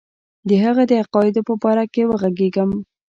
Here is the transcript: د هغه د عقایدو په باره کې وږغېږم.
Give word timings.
د 0.47 0.51
هغه 0.63 0.83
د 0.87 0.91
عقایدو 1.01 1.41
په 1.47 1.53
باره 1.61 1.85
کې 1.93 2.01
وږغېږم. 2.09 2.69